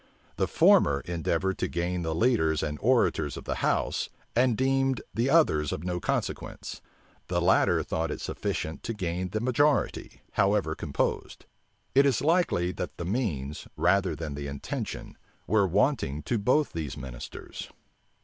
[0.37, 5.29] The former endeavored to gain the leaders and orators of the house, and deemed the
[5.29, 6.81] others of no consequence.
[7.27, 11.45] The latter thought it sufficient to gain the majority, however composed.
[11.93, 16.97] It is likely, that the means, rather than the intention, were wanting to both these
[16.97, 17.69] ministers.